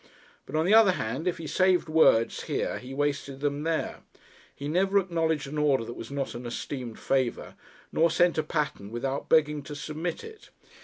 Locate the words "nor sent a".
7.91-8.43